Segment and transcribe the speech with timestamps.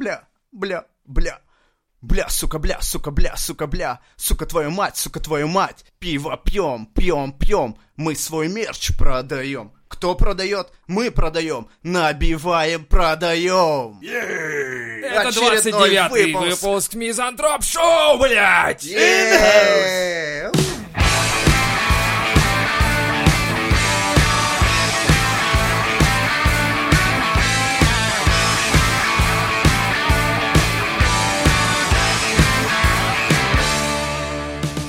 [0.00, 0.22] бля,
[0.52, 1.38] бля, бля.
[2.02, 5.84] Бля, сука, бля, сука, бля, сука, бля, сука, твою мать, сука, твою мать.
[5.98, 9.72] Пиво пьем, пьем, пьем, мы свой мерч продаем.
[9.86, 10.68] Кто продает?
[10.86, 11.68] Мы продаем.
[11.82, 14.00] Набиваем, продаем.
[14.00, 16.62] Это Очередной 29-й выпуск.
[16.62, 18.84] выпуск Мизантроп Шоу, блядь!
[18.84, 20.50] Е-е-е!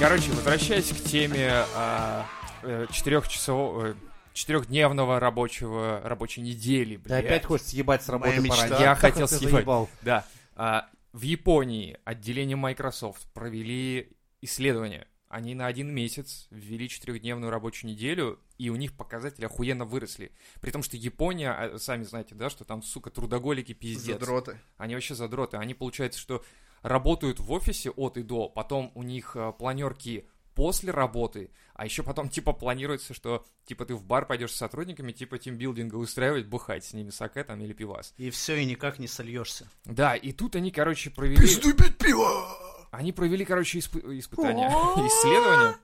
[0.02, 2.26] Короче, возвращаясь к теме а,
[2.64, 3.96] э, четырехчасового,
[4.34, 7.26] четырехдневного рабочего рабочей недели, Ты блядь.
[7.26, 8.56] опять хочешь съебать с работы Моя мечта.
[8.64, 8.84] пораньше?
[8.84, 9.54] Я Как хотел ты съебать.
[9.54, 9.90] заебал?
[10.02, 10.26] Да.
[10.56, 14.10] А, в Японии отделение Microsoft провели
[14.42, 15.06] исследование.
[15.30, 20.32] Они на один месяц ввели четырехдневную рабочую неделю, и у них показатели охуенно выросли.
[20.62, 24.20] При том, что Япония, а, сами знаете, да, что там, сука, трудоголики пиздец.
[24.20, 24.60] Задроты.
[24.78, 25.58] Они вообще задроты.
[25.58, 26.44] Они, получается, что
[26.82, 32.04] работают в офисе от и до, потом у них э, планерки после работы, а еще
[32.04, 36.86] потом, типа, планируется, что, типа, ты в бар пойдешь с сотрудниками, типа, тимбилдинга устраивать, бухать
[36.86, 38.14] с ними саке там или пивас.
[38.18, 39.68] И все, и никак не сольешься.
[39.86, 41.38] Да, и тут они, короче, провели...
[41.74, 42.48] пить пиво!
[42.92, 44.68] Они провели, короче, испы- испытания,
[45.08, 45.78] исследования.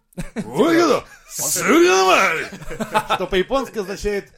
[3.16, 4.32] Что по-японски означает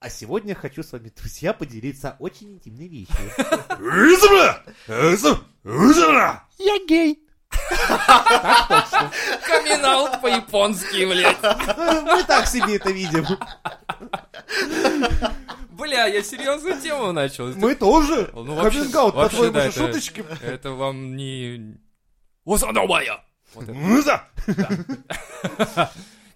[0.00, 3.16] «А сегодня хочу с вами, друзья, поделиться очень интимной вещью».
[6.58, 7.24] Я гей.
[9.46, 9.80] Камин
[10.20, 11.42] по-японски, блядь.
[11.42, 13.24] Мы так себе это видим.
[15.70, 17.46] Бля, я серьезную тему начал.
[17.54, 18.30] Мы тоже.
[18.34, 20.24] Ну, вообще- Каминг-аут, вообще, по-твоему, да, это- шуточки.
[20.42, 21.76] Это вам не...
[22.46, 23.24] Осадомая!
[23.54, 23.64] Вот!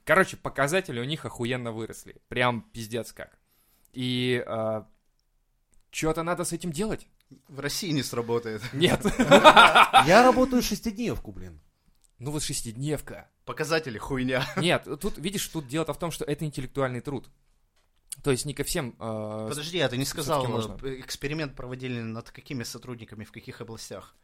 [0.04, 2.16] Короче, показатели у них охуенно выросли.
[2.28, 3.38] Прям пиздец как.
[3.92, 4.44] И
[5.90, 7.06] что-то надо с этим делать?
[7.48, 8.62] В России не сработает.
[8.72, 9.00] Нет.
[9.18, 11.60] Я работаю шестидневку, блин.
[12.18, 13.28] Ну вот шестидневка.
[13.44, 14.46] Показатели хуйня.
[14.56, 17.28] Нет, тут, видишь, тут дело-то в том, что это интеллектуальный труд.
[18.22, 18.94] То есть не ко всем...
[19.00, 20.44] э, Подожди, а ты не сказал,
[20.82, 24.14] э, эксперимент проводили над какими сотрудниками, в каких областях?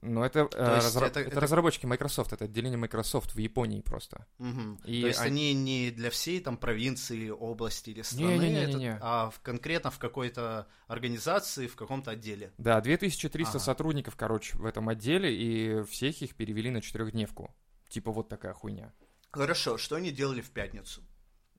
[0.00, 4.26] Но это, э, разра- это- это это- разработчики Microsoft, это отделение Microsoft в Японии просто.
[4.38, 4.80] Мгм.
[4.84, 8.86] И То есть они- они не для всей там провинции, области или страны, Не-не-не-не-не.
[8.96, 12.52] это- а в- конкретно в какой-то организации, в каком-то отделе.
[12.58, 13.64] Да, 2300 Ага.
[13.64, 17.54] сотрудников, короче, в этом отделе, и всех их перевели на четырехдневку.
[17.88, 18.92] Типа вот такая хуйня.
[19.30, 21.02] Хорошо, что они делали в пятницу?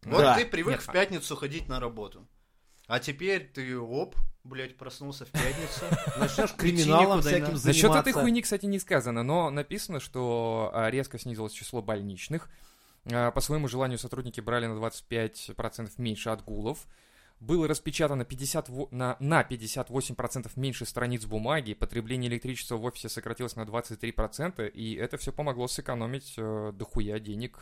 [0.03, 0.09] Да.
[0.11, 2.27] Вот ты привык Нет, в пятницу ходить на работу.
[2.89, 5.85] А теперь ты, оп, блядь, проснулся в пятницу.
[6.19, 7.67] Начнешь криминалом всяким надо.
[7.67, 8.13] Насчет этой заниматься.
[8.13, 12.49] хуйни, кстати, не сказано, но написано, что а, резко снизилось число больничных.
[13.05, 16.87] А, По своему желанию сотрудники брали на 25% меньше отгулов.
[17.39, 23.55] Было распечатано 50, во- на, на 58% меньше страниц бумаги, потребление электричества в офисе сократилось
[23.55, 27.59] на 23%, и это все помогло сэкономить э, дохуя денег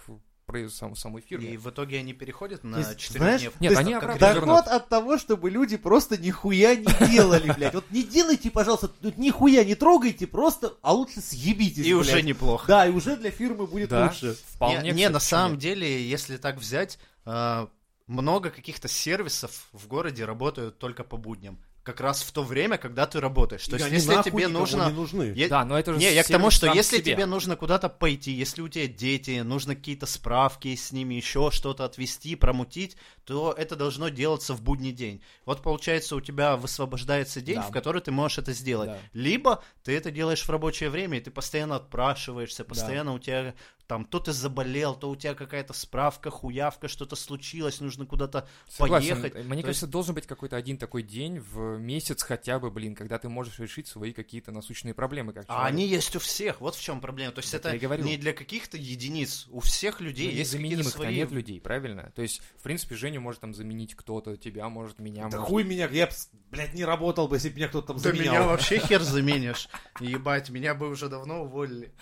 [0.69, 1.49] сам- самой фирме.
[1.53, 3.57] И в итоге они переходят на есть, четырехдневку.
[3.61, 4.67] Нет, То они обратно Доход вернут.
[4.67, 7.73] от того, чтобы люди просто нихуя не делали, блядь.
[7.73, 12.25] Вот не делайте, пожалуйста, тут нихуя не трогайте, просто, а лучше съебитесь, И уже блядь.
[12.25, 12.65] неплохо.
[12.67, 14.37] Да, и уже для фирмы будет Да, лучше.
[14.53, 17.67] вполне, не, не, на самом деле, если так взять, а,
[18.07, 21.59] много каких-то сервисов в городе работают только по будням.
[21.87, 23.63] Как раз в то время, когда ты работаешь.
[23.63, 24.87] То И есть, они если нахуй тебе нужно...
[24.87, 25.33] не нужны.
[25.33, 25.49] Нет.
[25.49, 28.61] Да, но это же Не, я к тому, что если тебе нужно куда-то пойти, если
[28.61, 34.09] у тебя дети, нужно какие-то справки с ними, еще что-то отвести, промутить, то это должно
[34.09, 35.21] делаться в будний день.
[35.45, 37.61] Вот получается, у тебя высвобождается день, Да.
[37.61, 38.89] в который ты можешь это сделать.
[38.89, 38.99] Да.
[39.13, 43.53] Либо ты это делаешь в рабочее время, и ты постоянно отпрашиваешься, постоянно у тебя
[43.87, 49.21] там то ты заболел, то у тебя какая-то справка, хуявка, что-то случилось, нужно куда-то Согласен.
[49.21, 49.45] поехать.
[49.45, 53.17] Мне То кажется, должен быть какой-то один такой день в месяц хотя бы, блин, когда
[53.17, 55.31] ты можешь решить свои какие-то насущные проблемы.
[55.33, 55.67] Как А человек.
[55.67, 57.31] они есть у всех, вот в чем проблема.
[57.31, 58.03] То есть Так это говорю.
[58.03, 61.15] не для каких-то единиц, у всех людей Ну, есть какие-то свои...
[61.15, 62.11] нет людей, правильно?
[62.15, 65.47] То есть, в принципе, Женю может там заменить кто-то, тебя может, меня Да может.
[65.49, 66.09] хуй меня, я
[66.51, 68.33] блядь, не работал бы, если бы меня кто-то там Да заменял.
[68.35, 69.69] меня вообще хер заменишь.
[70.01, 71.93] Ебать, меня бы уже давно уволили.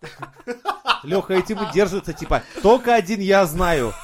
[1.04, 3.94] Леха этим и держится, типа, только один я знаю.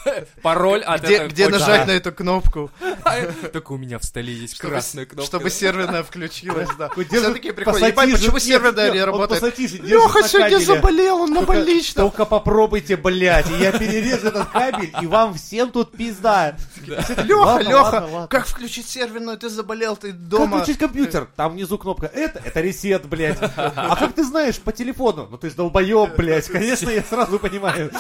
[0.42, 2.70] Пароль от Где, этого где нажать на эту кнопку,
[3.52, 5.26] Только у меня в столе есть чтобы, красная кнопка.
[5.26, 6.88] чтобы серверная включилась, да.
[6.88, 8.06] Такой Все держит такие приходят, пассатижи.
[8.08, 9.58] ебать, почему серверная не работает?
[9.82, 12.06] Леха сегодня заболел, он на Только- больничном.
[12.10, 16.56] Только попробуйте, блядь, и я перережу этот кабель, и вам всем тут пизда.
[16.86, 19.36] Леха, Леха, как включить серверную?
[19.36, 20.58] Ты заболел, ты Как дома.
[20.58, 21.28] включить компьютер?
[21.36, 23.38] Там внизу кнопка «Это», это ресет, блядь.
[23.56, 25.28] А как ты знаешь по телефону?
[25.30, 25.83] Ну ты ж долбоеб,
[26.16, 26.48] блядь.
[26.48, 27.90] Конечно, я сразу понимаю.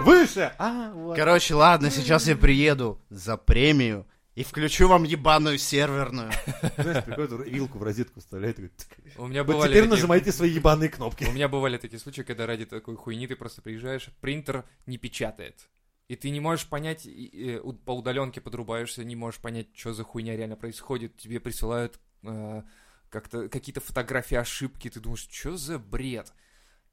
[0.00, 0.52] Выше.
[0.58, 1.16] А, вот.
[1.16, 6.30] Короче, ладно, сейчас я приеду за премию, и включу вам ебаную серверную.
[6.76, 8.86] Знаешь, приходит, вилку в розетку вставляет, и говорит.
[9.16, 11.24] У меня вот бывали теперь такие- нажимайте свои ебаные кнопки.
[11.24, 15.68] У меня бывали такие случаи, когда ради такой хуйни ты просто приезжаешь, принтер не печатает.
[16.06, 19.92] И ты не можешь понять, и- и, у- по удаленке подрубаешься, не можешь понять, что
[19.92, 21.16] за хуйня реально происходит.
[21.16, 22.62] Тебе присылают э,
[23.10, 26.32] как-то какие-то фотографии ошибки, ты думаешь, что за бред?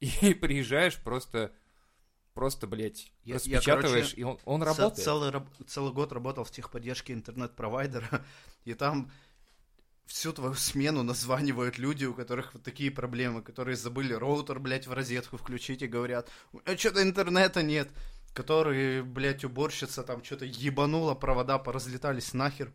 [0.00, 1.52] И приезжаешь просто,
[2.34, 5.04] просто, блядь, Я- я, распечатываешь, короче, и он, он работает.
[5.04, 5.32] Целый,
[5.66, 8.24] целый год работал в техподдержке интернет-провайдера,
[8.64, 9.10] и там
[10.06, 14.92] всю твою смену названивают люди, у которых вот такие проблемы, которые забыли роутер, блядь, в
[14.92, 16.30] розетку включить и говорят,
[16.64, 17.90] а что-то интернета нет,
[18.32, 22.72] которые, блядь, уборщица там что-то ебанула, провода поразлетались нахер,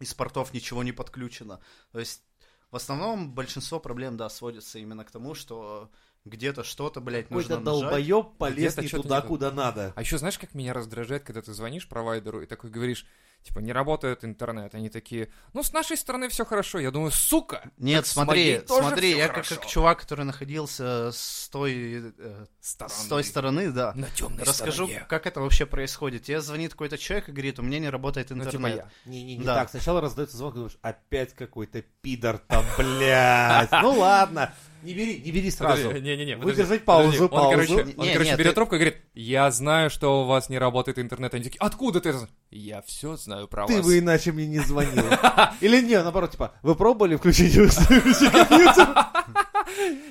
[0.00, 1.60] из портов ничего не подключено.
[1.92, 2.22] То есть,
[2.70, 5.90] в основном, большинство проблем, да, сводится именно к тому, что
[6.24, 9.28] где-то что-то, блядь, нужно Какой-то долбоеб полез не туда, не то.
[9.28, 9.92] куда надо.
[9.96, 13.06] А еще знаешь, как меня раздражает, когда ты звонишь провайдеру и такой говоришь,
[13.44, 14.74] типа, не работает интернет.
[14.74, 16.80] Они такие, ну, с нашей стороны все хорошо.
[16.80, 17.70] Я думаю, сука!
[17.78, 22.94] Нет, смотри, смотри, я как, как чувак, который находился с той, э, Стороны.
[22.94, 23.92] с той стороны, да.
[23.94, 25.06] На темной Расскажу, стороне.
[25.08, 26.24] как это вообще происходит.
[26.24, 28.72] Тебе звонит какой-то человек и говорит, у меня не работает Ну, интернет.
[28.74, 29.10] типа я.
[29.10, 29.54] Не-не-не Да.
[29.54, 29.70] так.
[29.70, 33.70] Сначала раздается звонок, и думаешь, опять какой-то пидор там, блядь.
[33.70, 35.92] Ну ладно, не бери, не бери сразу.
[35.92, 36.36] Не-не-не.
[36.36, 37.72] Выдержать подожди, паузу, подожди.
[37.74, 37.76] Он, паузу.
[37.76, 40.48] короче, он, Не, короче, не, берет ты- трубку и говорит, я знаю, что у вас
[40.48, 41.34] не работает интернет.
[41.34, 43.86] Они такие, откуда ты это знаешь?» Я все знаю про Ты вас.
[43.86, 45.04] бы иначе мне не звонил.
[45.60, 47.54] Или не, наоборот, типа, вы пробовали включить
[48.32, 48.88] компьютер?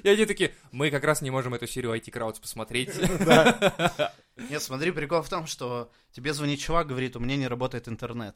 [0.03, 2.91] И они такие, мы как раз не можем эту серию IT Crowds посмотреть.
[4.49, 8.35] Нет, смотри, прикол в том, что тебе звонит чувак, говорит, у меня не работает интернет.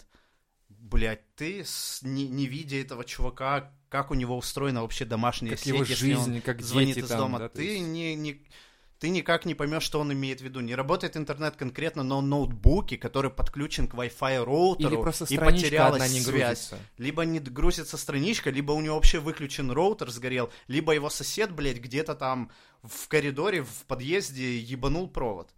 [0.70, 1.64] Блять, ты,
[2.02, 6.14] не, не видя этого чувака, как у него устроена вообще домашняя Как сеть, его если
[6.14, 7.82] он жизнь, как звонит из там, дома, да, ты есть.
[7.82, 8.42] не, не
[9.00, 10.62] ты никак не поймешь, что он имеет в виду.
[10.62, 16.04] Не работает интернет конкретно на ноутбуке, который подключен к Wi-Fi роутеру Или просто и потерялась
[16.04, 16.70] одна не связь.
[16.70, 16.80] грузится.
[16.98, 21.80] Либо не грузится страничка, либо у него вообще выключен роутер, сгорел, либо его сосед, блядь,
[21.80, 22.52] где-то там
[22.84, 25.50] в коридоре, в подъезде ебанул провод.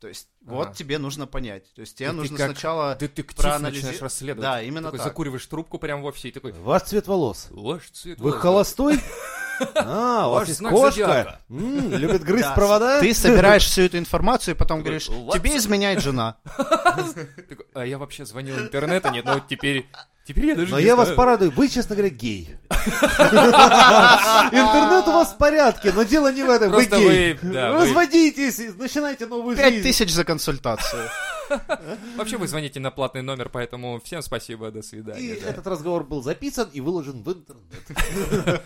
[0.00, 0.74] То есть, вот Ага.
[0.76, 1.72] тебе нужно понять.
[1.74, 2.94] То есть, тебе И ты нужно как сначала...
[2.96, 4.42] Детектив проанализи- начинаешь расследовать.
[4.42, 5.06] Да, именно Такой так.
[5.08, 7.46] закуриваешь трубку прям в офисе и такой, Ваш цвет волос.
[7.50, 8.42] ваш цвет Вы волос».
[8.42, 9.00] холостой?
[9.76, 11.40] А, у вас Ваш есть кошка?
[11.48, 13.00] Любит грызть Да, провода?
[13.00, 16.36] Ты собираешь всю эту информацию и потом говоришь, «Вот тебе изменяет жена.
[17.74, 19.86] А я вообще звонил интернета, нет, но теперь...
[20.26, 22.56] Теперь я даже Но не я вас порадую, вы, честно говоря, гей.
[22.70, 23.06] Интернет
[25.08, 27.38] у вас в порядке, но дело не в этом, вы гей.
[27.42, 29.82] Разводитесь, и начинайте новую Пять жизнь.
[29.86, 31.10] тысяч за консультацию.
[32.16, 35.36] Вообще вы звоните на платный номер, поэтому всем спасибо, до И свидания.
[35.42, 35.50] да.
[35.50, 38.62] этот разговор был записан и выложен в интернет.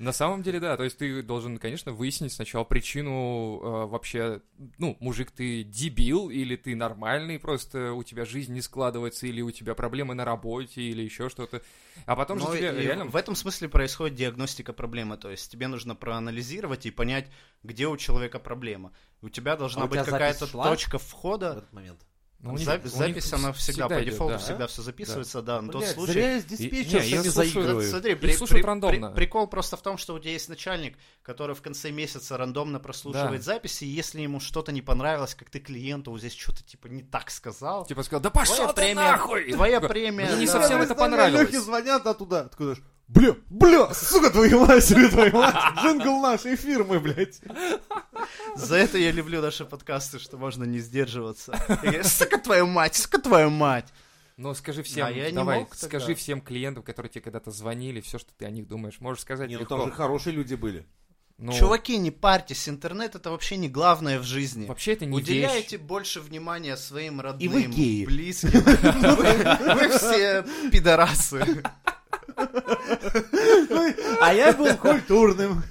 [0.00, 4.40] На самом деле, да, то есть ты должен, конечно, выяснить сначала причину э, вообще,
[4.78, 9.50] ну, мужик, ты дебил, или ты нормальный, просто у тебя жизнь не складывается, или у
[9.50, 11.60] тебя проблемы на работе, или еще что-то.
[12.06, 13.04] А потом Ну, же тебе и реально...
[13.04, 15.18] В этом смысле происходит диагностика проблемы.
[15.18, 17.28] То есть тебе нужно проанализировать и понять,
[17.62, 18.92] где у человека проблема.
[19.20, 21.50] У тебя должна А быть какая-то точка В входа.
[21.58, 22.00] этот момент.
[22.42, 24.38] Ну, них- Зап- у них запись, она всегда, по идет, дефолту да.
[24.38, 25.60] всегда все записывается, да.
[25.60, 26.12] на тот Блядь, случай.
[26.12, 27.82] зря я с И- не, диспетчершами я слушаю- заигрываю.
[27.82, 29.08] Да, смотри, при- при- рандомно.
[29.10, 32.80] при- прикол просто в том, что у тебя есть начальник, который в конце месяца рандомно
[32.80, 33.54] прослушивает Да.
[33.54, 37.02] записи, и если ему что-то не понравилось, как ты клиенту вот здесь что-то типа не
[37.02, 39.52] так сказал, Типа сказал, да пошел твоя ты премия, нахуй!
[39.52, 40.52] твоя премия, Мне не да.
[40.52, 41.54] совсем это понравилось.
[41.54, 42.44] звонят оттуда.
[42.48, 42.82] Ты говоришь,
[43.14, 47.40] бля, бля, сука твою мать, твою мать, джингл нашей фирмы, блядь.
[48.56, 51.52] За это я люблю наши подкасты, что можно не сдерживаться.
[51.82, 53.86] Я сука твою мать, сука твою мать.
[54.36, 55.98] Ну, скажи всем, Да, я не давай, мог тогда.
[55.98, 58.98] скажи всем клиентам, которые тебе когда-то звонили, все, что ты о них думаешь.
[59.00, 59.76] Можешь сказать Не, ну легко.
[59.76, 60.86] там же хорошие люди были.
[61.36, 64.66] Ну, Чуваки, не парьтесь, интернет это вообще не главное в жизни.
[64.66, 65.84] вообще это не Уделяйте вещь.
[65.86, 68.04] больше внимания своим родным, И вы геи.
[68.06, 68.50] близким.
[68.60, 71.62] Вы все пидорасы.
[74.20, 75.62] А я был культурным.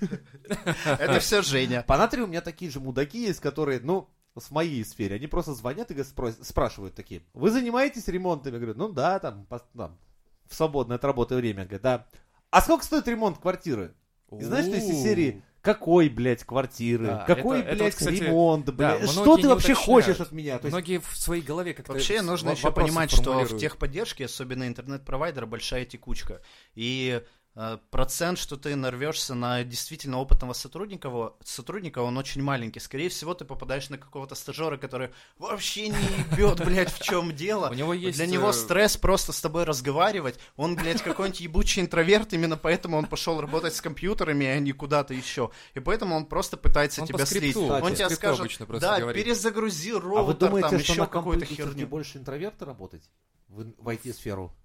[0.85, 1.83] Это все Женя.
[1.83, 5.53] По натри у меня такие же мудаки есть, которые, ну, в моей сфере, они просто
[5.53, 6.03] звонят и
[6.43, 8.53] спрашивают такие, вы занимаетесь ремонтом?
[8.53, 9.97] Я говорю, ну да, там, там,
[10.47, 11.65] в свободное от работы время.
[11.65, 12.07] Говорят, да.
[12.51, 13.93] А сколько стоит ремонт квартиры?
[14.31, 18.19] И знаешь, что из серии, какой, блядь, квартиры, Да, какой, это- это блядь, вот, кстати,
[18.23, 20.05] ремонт, да, блядь, что многие ты вообще уточняют.
[20.05, 20.57] хочешь от меня?
[20.59, 24.67] То есть, Многие в своей голове как-то Вообще нужно еще понимать, что в техподдержке, особенно
[24.67, 26.41] интернет-провайдера, большая текучка.
[26.75, 27.21] И
[27.89, 32.79] процент, что ты нарвешься на действительно опытного сотрудника, сотрудника, он очень маленький.
[32.79, 37.69] Скорее всего, ты попадаешь на какого-то стажера, который вообще не ебет, блядь, в чем дело.
[37.69, 38.17] У него есть...
[38.17, 40.39] Для него э, стресс просто с тобой разговаривать.
[40.55, 45.13] Он, блядь, какой-нибудь ебучий интроверт, именно поэтому он пошел работать с компьютерами, а не куда-то
[45.13, 45.51] еще.
[45.73, 47.51] И поэтому он просто пытается Он по тебя слить.
[47.51, 49.25] скрипту, по Он тебе скажет, обычно просто да, говорит.
[49.25, 51.87] перезагрузи а вы роутер, там думаете, что еще какую-то херню.
[51.87, 53.09] больше интроверта работать?
[53.49, 54.55] в, в IT-сферу.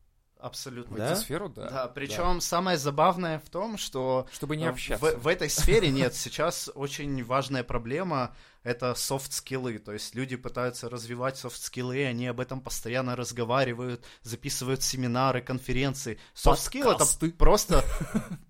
[0.45, 0.95] Абсолютно.
[0.95, 1.13] В Да?
[1.15, 1.71] IT-сферу, да.
[1.71, 5.03] Да, причем самое забавное в том, что Чтобы не э, общаться.
[5.03, 10.15] В, в этой сфере нет, сейчас очень важная проблема это soft skill ы, то есть
[10.15, 16.19] люди пытаются развивать soft skill ы, они об этом постоянно разговаривают, записывают семинары, конференции.
[16.35, 17.07] Soft skill это
[17.39, 17.83] просто,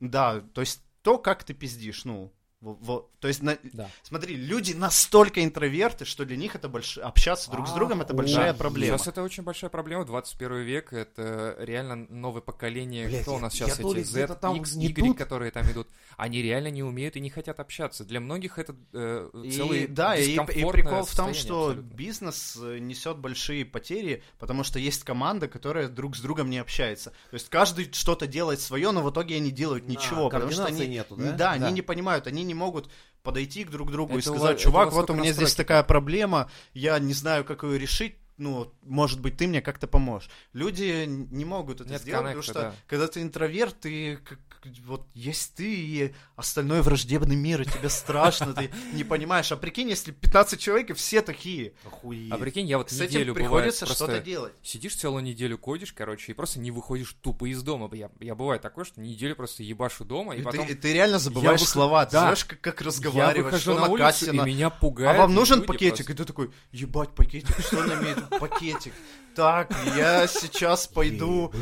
[0.00, 2.32] да, то есть то, как ты пиздишь, ну,
[2.64, 3.88] во- во- то есть, на- Да.
[4.02, 6.98] смотри, люди настолько интроверты, что для них это больш...
[6.98, 8.58] общаться друг с другом это большая Охуеть.
[8.58, 8.98] проблема.
[8.98, 10.04] Сейчас это очень большая проблема.
[10.04, 13.06] 21 век это реально новое поколение.
[13.08, 15.18] Блядь, Кто у я- нас я сейчас ли эти Z, там X, Y, тут.
[15.18, 15.88] которые там идут?
[16.16, 18.04] Они реально не умеют и не хотят общаться.
[18.04, 20.38] Для многих это э, И, целый да, и, и
[20.70, 21.94] прикол в том, что абсолютно.
[21.94, 27.10] бизнес э, несет большие потери, потому что есть команда, которая друг с другом не общается.
[27.30, 30.66] То есть каждый что-то делает свое, но в итоге они делают Да, ничего, потому что
[30.66, 31.32] они, нету, да?
[31.32, 31.70] да, они Да.
[31.70, 32.90] не понимают, они не могут
[33.22, 36.50] подойти к друг другу и Это у сказать, чувак, вот у меня здесь такая проблема,
[36.72, 38.16] я не знаю, как ее решить.
[38.36, 40.28] Ну, может быть, ты мне как-то поможешь.
[40.52, 42.74] Люди не могут это Нет сделать, потому коннекта, что да.
[42.88, 44.38] когда ты интроверт, ты как-
[44.86, 49.52] вот есть ты и остальной враждебный мир, и тебе страшно, ты не понимаешь.
[49.52, 51.74] А прикинь, если 15 человек, и все такие.
[51.84, 52.32] Охуеть.
[52.32, 54.54] А прикинь, я вот С неделю этим приходится просто что-то делать.
[54.62, 57.88] Сидишь целую неделю, кодишь, короче, и просто не выходишь тупо из дома.
[57.94, 60.92] Я, я бывает такое, что неделю просто ебашу дома, и, И потом ты, и ты
[60.94, 62.20] реально забываешь выхожу- слова, ты Да.
[62.22, 64.42] знаешь, как, как я разговаривать, выхожу что на улицу, накатено.
[64.42, 65.18] и меня А пугает.
[65.18, 66.06] вам нужен пакетик?
[66.06, 66.12] просто.
[66.12, 68.92] И ты такой, ебать, пакетик, что он имеет пакетик?
[69.34, 71.52] Так, я сейчас пойду.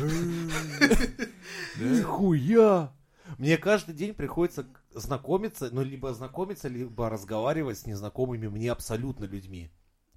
[1.77, 2.93] Нихуя!
[3.37, 9.71] Мне каждый день приходится знакомиться, ну, либо знакомиться, либо разговаривать с незнакомыми мне абсолютно людьми.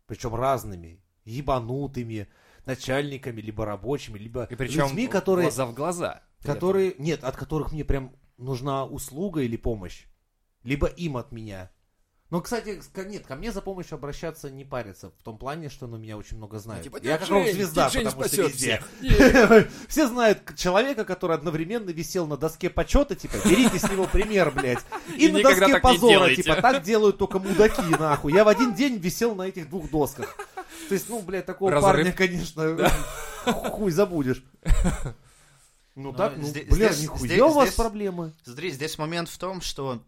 [0.07, 1.01] Причем разными.
[1.25, 2.29] Ебанутыми,
[2.67, 6.23] начальниками, либо рабочими, либо И причем людьми, которые, глаза в глаза.
[6.43, 10.05] которые, нет, от которых мне прям нужна услуга или помощь.
[10.63, 11.71] Либо им от меня.
[12.37, 15.11] Но, кстати, нет, ко мне за помощью обращаться не парятся.
[15.19, 16.85] В том плане, что ну, меня очень много знают.
[16.85, 18.83] Типа, Я «Дядь как рок Жень, звезда, дядь Жень потому что везде.
[19.01, 19.69] всех».
[19.89, 24.81] Все знают человека, который одновременно висел на доске почета, типа, берите с него пример, блядь.
[25.17, 28.33] И И на доске позора, типа, так делают только мудаки, нахуй.
[28.33, 30.37] Я в один день висел на этих двух досках.
[30.89, 31.93] То есть, ну, блядь, такого Разрыв.
[31.93, 32.91] парня, конечно,
[33.47, 34.45] хуй забудешь.
[35.95, 38.33] Ну Ну, так, ну, здесь- бля, здесь- нихуя здесь- у вас здесь- проблемы.
[38.45, 40.03] Смотри, здесь момент в том, что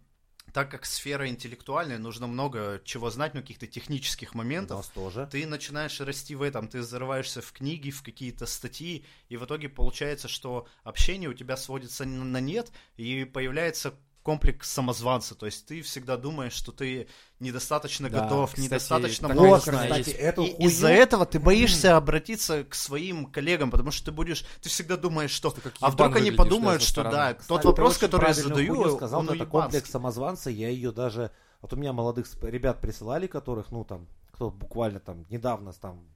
[0.53, 4.79] так как сфера интеллектуальная, нужно много чего знать, ну, каких-то технических У моментов.
[4.79, 5.29] нас тоже.
[5.31, 9.69] Ты начинаешь расти в этом, ты зарываешься в книги, в какие-то статьи, и в итоге
[9.69, 13.95] получается, что общение у тебя сводится на нет, и появляется
[14.29, 17.09] комплекс самозванца, то есть ты всегда думаешь, что ты
[17.41, 20.05] недостаточно Да, готов, кстати, недостаточно много Вот, знаешь.
[20.05, 20.69] кстати, эту И хуйню...
[20.69, 25.31] из-за этого ты боишься обратиться к своим коллегам, потому что ты будешь, ты всегда думаешь,
[25.31, 28.35] что, Что как а вдруг они подумают, да, что да, Кстати, тот вопрос, который я
[28.35, 29.51] задаю, хуйню сказал, он это уебанский.
[29.51, 31.31] комплекс самозванца, я ее даже...
[31.63, 36.07] Вот у меня молодых ребят присылали, которых, ну, там, кто буквально там недавно, там,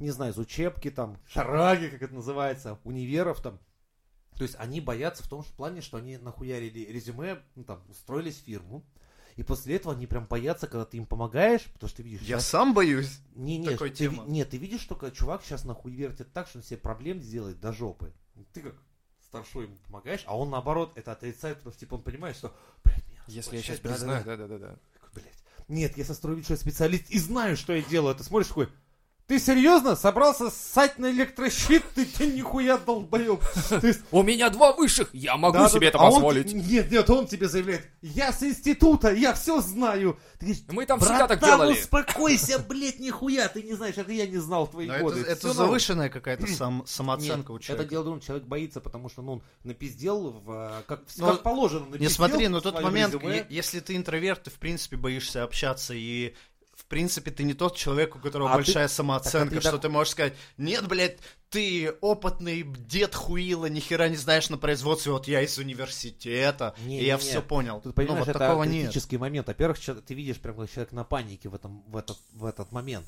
[0.00, 3.60] не знаю, из учебки, там, шараги, как это называется, универов, там.
[4.40, 8.36] То есть они боятся в том что- плане, что они нахуярили резюме, ну, там, устроились
[8.36, 8.82] в фирму,
[9.36, 12.22] и после этого они прям боятся, когда ты им помогаешь, потому что ты видишь...
[12.22, 13.20] Я щас- сам боюсь.
[13.34, 14.24] не, не, такой ты, темы.
[14.28, 17.74] нет, ты видишь, только чувак сейчас нахуй вертит так, что он себе проблем сделает до
[17.74, 18.14] жопы.
[18.54, 18.76] Ты как
[19.26, 22.50] старшой ему помогаешь, а он наоборот это отрицает, потому что типа он понимает, что,
[22.82, 24.56] блядь, меня Если я сейчас признаю, да-да-да».
[24.56, 24.78] да-да-да.
[25.12, 25.44] Блядь.
[25.68, 28.14] Нет, я сострою вид, что я специалист и знаю, что я делаю.
[28.14, 28.70] Ты смотришь такой,
[29.30, 31.84] ты серьезно собрался ссать на электрощит?
[31.94, 33.40] Ты, ты нихуя долбоеб.
[33.80, 36.52] Есть, У меня два высших, я могу да, себе да, это а он- позволить.
[36.52, 40.18] нет, нет, он тебе заявляет, я с института, я все знаю.
[40.40, 41.78] Ты говоришь, Мы там всегда так «Братан, делали.
[41.78, 45.20] успокойся, блядь, нихуя, ты не знаешь, это я не знал в твои Но это, годы.
[45.20, 47.82] это завышенная какая-то сам, самооценка Нет, у человека.
[47.84, 51.26] Это дело в том, человек боится, потому что ну, он напиздел, в, э, как, Ну,
[51.28, 53.46] как положено, напиздел Не смотри, но тот момент, резюме.
[53.48, 56.34] если ты интроверт, ты в принципе боишься общаться и
[56.80, 59.60] в принципе ты не тот человек, у которого А большая ты- самооценка, так, а ты
[59.60, 61.18] что так- ты можешь сказать, нет, блядь,
[61.50, 67.00] ты опытный дед хуила, ни хера не знаешь на производстве, вот я из университета, Не,
[67.00, 67.42] и я не, все не.
[67.42, 67.80] понял.
[67.80, 68.84] Тут, понимаешь, ну, вот это такого нет.
[68.86, 69.46] критический момент.
[69.48, 73.06] Во-первых, ты видишь, прям человек на панике в, этом, в, этот, в этот момент.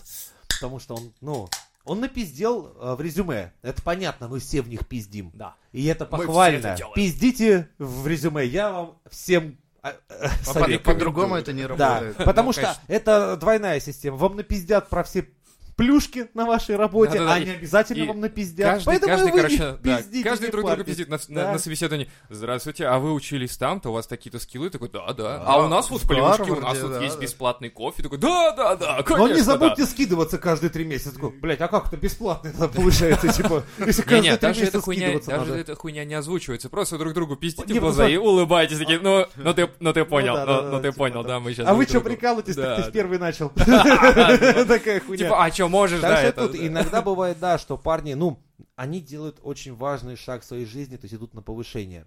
[0.49, 1.49] Потому что он, ну,
[1.85, 3.53] он напиздел э, в резюме.
[3.63, 5.31] Это понятно, мы все в них пиздим.
[5.35, 5.57] Да.
[5.73, 6.67] И это Мы все похвально.
[6.69, 6.95] это делаем.
[6.95, 8.45] Пиздите в резюме.
[8.47, 10.79] Я вам всем э, э, А по-.
[10.79, 12.17] По-другому это не Да, работает.
[12.17, 14.17] потому Ну, что это двойная система.
[14.17, 15.27] Вам напиздят про все
[15.77, 18.67] плюшки на вашей работе, Да-да-да, а и- не обязательно и вам напиздят.
[18.67, 21.53] Каждый, Поэтому каждый, вы короче, да, пиздите, каждый друг друга пиздит на, на- Да.
[21.53, 22.11] на собеседовании.
[22.31, 24.71] Здравствуйте, а вы учились там-то, у вас такие-то скиллы?
[24.71, 25.39] Такой, да, да.
[25.39, 27.23] Да, А у нас вот плюшки, у нас тут да, есть да.
[27.23, 28.03] бесплатный кофе.
[28.03, 29.45] Такой, да, да, да, конечно, Но не да».
[29.45, 31.15] забудьте скидываться каждые три месяца.
[31.15, 35.31] Такой, Блять, а как это бесплатно получается, типа, если каждые три месяца эта, хуйня, скидываться
[35.31, 36.69] даже эта хуйня не озвучивается.
[36.69, 38.79] Просто друг другу пиздите в глаза и улыбайтесь.
[38.79, 41.23] Такие, ну, ну ты, ну ты понял, да, да, ну, да, ну ты типа, понял,
[41.23, 41.29] да.
[41.29, 43.51] да, мы сейчас А вы что, прикалываетесь, ты первый начал.
[44.69, 45.25] Такая хуйня.
[45.25, 46.49] Типа, а что, можешь, Так да, что это...
[46.49, 48.43] тут иногда бывает, да, что парни, ну,
[48.77, 52.07] они делают очень важный шаг в своей жизни, то есть идут на повышение.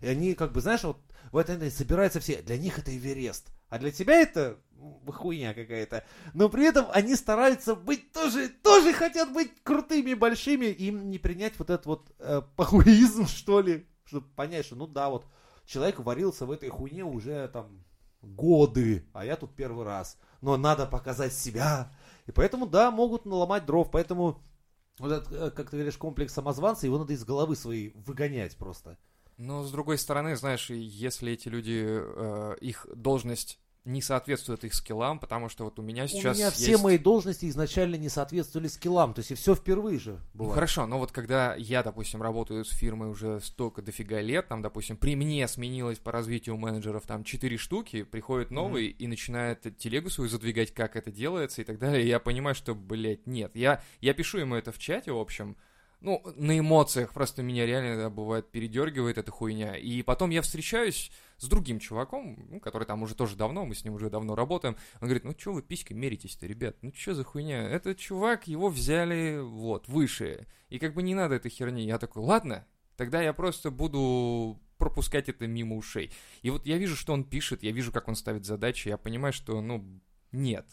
[0.00, 0.98] И они, как бы, знаешь, вот
[1.30, 2.40] в этой собираются все.
[2.42, 3.48] Для них это Эверест.
[3.68, 4.58] А для тебя это
[5.06, 6.04] хуйня какая-то.
[6.34, 10.66] Но при этом они стараются быть тоже, тоже хотят быть крутыми, большими.
[10.66, 13.86] Им не принять вот этот вот э, похуизм, что ли.
[14.04, 15.24] Чтобы понять, что ну да, вот
[15.66, 17.84] человек варился в этой хуйне уже там
[18.22, 20.18] годы, а я тут первый раз.
[20.40, 21.92] Но надо показать себя.
[22.30, 23.90] И поэтому, да, могут наломать дров.
[23.90, 24.40] Поэтому
[25.00, 28.98] вот этот, э, как ты говоришь, комплекс самозванца, его надо из головы своей выгонять просто.
[29.36, 35.18] Но с другой стороны, знаешь, если эти люди, э, их должность не соответствует их скиллам,
[35.18, 38.68] потому что вот у меня сейчас У меня все есть- мои должности изначально не соответствовали
[38.68, 39.14] скиллам.
[39.14, 40.54] То есть и все впервые же Ну, бывает.
[40.54, 44.96] хорошо, но вот когда я, допустим, работаю с фирмой уже столько дофига лет, там, допустим,
[44.98, 50.28] при мне сменилось по развитию менеджеров там 4 штуки, приходит новый и начинает телегу свою
[50.28, 53.52] задвигать, как это делается и так далее, и я понимаю, что, блядь, нет.
[53.56, 55.56] Я, я пишу ему это в чате, в общем,
[56.00, 59.76] ну, на эмоциях просто меня реально иногда бывает передергивает эта хуйня.
[59.76, 63.84] И потом я встречаюсь с другим чуваком, ну, который там уже тоже давно, мы с
[63.84, 64.76] ним уже давно работаем.
[65.00, 66.76] Он говорит, ну что вы писькой меритесь-то, ребят?
[66.82, 67.68] Ну что за хуйня?
[67.68, 70.46] Этот чувак, его взяли вот, выше.
[70.68, 71.84] И как бы не надо этой херни.
[71.84, 72.66] Я такой, ладно,
[72.96, 76.10] тогда я просто буду пропускать это мимо ушей.
[76.40, 79.34] И вот я вижу, что он пишет, я вижу, как он ставит задачи, я понимаю,
[79.34, 79.84] что, ну,
[80.32, 80.66] нет.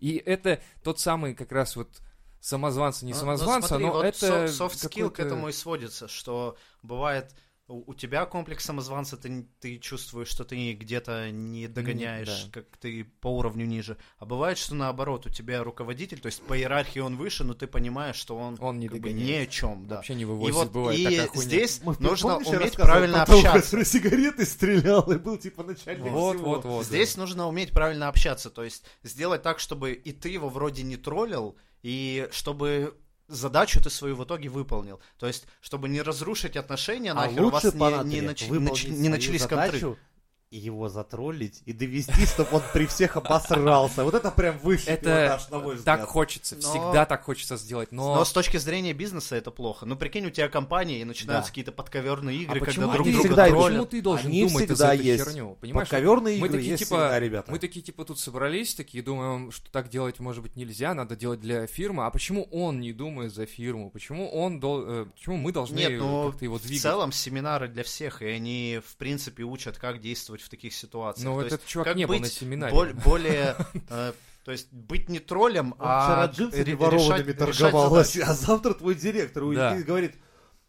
[0.00, 2.02] И это тот самый как раз вот
[2.44, 5.52] самозванца, не Ну, ну, самозванца, смотри, но вот это со- soft skill к этому и
[5.52, 7.34] сводится, что бывает
[7.66, 12.60] у у тебя комплекс самозванца, ты, ты чувствуешь, что ты где-то не догоняешь, да.
[12.60, 13.96] как ты по уровню ниже.
[14.18, 17.66] А бывает, что наоборот, у тебя руководитель, то есть по иерархии он выше, но ты
[17.66, 19.96] понимаешь, что он, Он не как бы ни о чем, да.
[19.96, 21.42] Вообще не И вывозит, вот бывает и такая хуйня.
[21.42, 23.60] здесь Мы- нужно помнишь, я уметь правильно общаться.
[23.62, 26.50] который сигареты стрелял и был типа начальник Вот, всего.
[26.56, 26.84] вот, вот.
[26.84, 30.98] Здесь нужно уметь правильно общаться, то есть сделать так, чтобы и ты его вроде не
[30.98, 32.94] троллил, и чтобы
[33.28, 35.00] задачу ты свою в итоге выполнил.
[35.18, 38.48] То есть, чтобы не разрушить отношения, А нахер у вас не, не, нач-
[38.90, 39.66] не начались контры.
[39.78, 40.13] задачу и
[40.58, 44.04] его затроллить и довести, чтобы он при всех обосрался.
[44.04, 46.00] Вот это прям высший Это пилотаж, на мой взгляд.
[46.00, 48.14] так хочется, Но- всегда так хочется сделать, но...
[48.16, 49.86] Но с точки зрения бизнеса это плохо.
[49.86, 51.52] Ну, прикинь, у тебя компания, и начинаются Да.
[51.52, 53.66] какие-то подковерные игры, а когда друг друга всегда- троллят.
[53.68, 55.24] почему ты должен Они думать всегда за эту есть.
[55.24, 55.56] херню?
[55.60, 55.88] Понимаешь?
[55.88, 57.52] Подковерные мы игры такие, есть типа, всегда, ребята.
[57.52, 61.40] Мы такие, типа, тут собрались, такие думаем, что так делать, может быть, нельзя, надо делать
[61.40, 62.06] для фирмы.
[62.06, 63.90] А почему он не думает за фирму?
[63.90, 66.82] Почему он дол- э, почему мы должны Нет, ну, как-то его в двигать?
[66.82, 71.24] целом семинары для всех, и они, в принципе, учат, как действовать в таких ситуациях.
[71.24, 72.72] Но То этот есть, чувак не был быть на семинаре.
[72.74, 73.56] бол- более...
[73.90, 74.12] э,
[74.44, 78.30] То есть, быть не троллем, а вчера джинсами ворованными решать- торговал, решать задачи.
[78.30, 80.14] а завтра твой директор уйдет и говорит,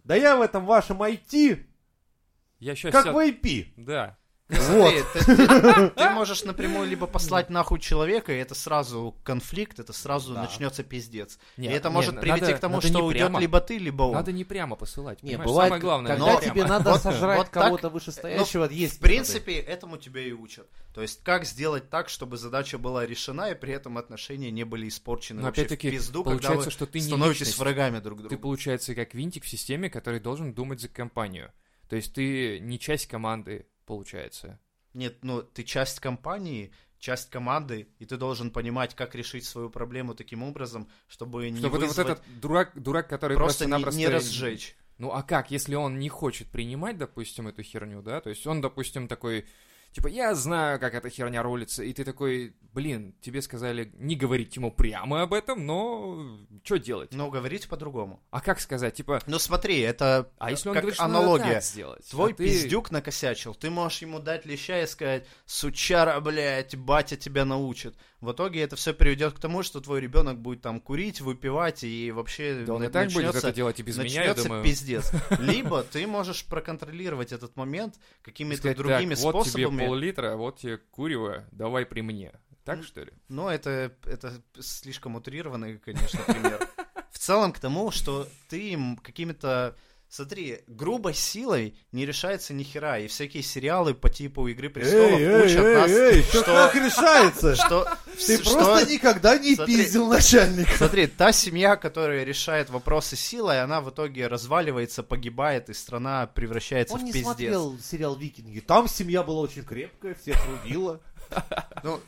[0.04, 1.66] да я в этом вашем IT,
[2.60, 2.92] Я сейчас...
[2.94, 3.74] как в IP.
[3.78, 4.18] Да.
[4.48, 5.04] Смотри,
[5.96, 11.40] ты, можешь напрямую либо послать нахуй человека, и это сразу конфликт, это сразу начнется пиздец.
[11.58, 14.14] И это может привести к тому, что не уйдет либо ты, либо он.
[14.14, 15.24] Надо не прямо посылать.
[15.24, 15.48] Не, понимаешь?
[15.48, 19.98] бывает, Самое главное, когда тебе надо Вот- сожрать вот кого-то вышестоящего, есть В принципе, этому
[19.98, 20.70] тебя и учат.
[20.94, 24.88] То есть, как сделать так, чтобы задача была решена, и при этом отношения не были
[24.88, 28.36] испорчены Но опять-таки, в пизду, когда получается, что ты не становитесь врагами друг друга.
[28.36, 31.52] Ты, получается, как винтик в системе, который должен думать за компанию.
[31.90, 34.60] То есть ты не часть команды, получается.
[34.94, 40.16] Нет, ну, ты часть компании, часть команды, и ты должен понимать, как решить свою проблему
[40.16, 44.00] таким образом, чтобы не Чтобы вызвать, вот этот дурак, дурак, который просто не, просто-напросто...
[44.00, 44.76] не разжечь.
[44.98, 48.22] Ну а как, если он не хочет принимать, допустим, эту херню, да?
[48.22, 49.46] То есть он, допустим, такой,
[49.96, 54.54] типа, я знаю, как эта херня рулится, и ты такой, блин, тебе сказали не говорить
[54.58, 57.14] ему прямо об этом, но что делать?
[57.14, 58.22] Но говорить по-другому.
[58.30, 61.62] А как сказать, типа, Ну смотри, это а если он как говорит, что аналогия.
[61.62, 62.06] сделать?
[62.10, 67.16] Твой а ты- пиздюк накосячил, ты можешь ему дать леща и сказать, сучара, блядь, батя
[67.16, 67.96] тебя научит.
[68.26, 72.12] В итоге это все приведет к тому, что твой ребенок будет там курить, выпивать и
[72.12, 74.64] вообще Да он и так будет это делать и без меня, я думаю.
[74.64, 75.12] пиздец.
[75.40, 79.86] Либо ты можешь проконтролировать этот момент какими-то Сказать, другими так, вот тебе способами.
[79.86, 82.34] пол-литра, вот тебе курево, давай при мне.
[82.66, 83.12] Так, что ли?
[83.30, 86.68] Но это, это слишком утрированный, конечно, пример.
[87.12, 89.76] В целом к тому, что ты им какими-то...
[90.10, 95.64] Смотри, грубой силой не решается ни хера, и всякие сериалы по типу «Игры престолов» учат
[95.64, 95.92] нас,
[96.30, 96.46] что что...
[96.46, 97.56] как решается?
[97.56, 99.78] что Ты что- просто никогда не Смотри.
[99.78, 100.78] пиздил начальника.
[100.78, 106.94] Смотри, та семья, которая решает вопросы силой, она в итоге разваливается, погибает, и страна превращается
[106.96, 107.26] Он в не пиздец.
[107.26, 108.60] смотрел сериал «Викинги».
[108.60, 111.00] Там семья была очень крепкая, всех рубила.
[111.84, 112.00] Ну,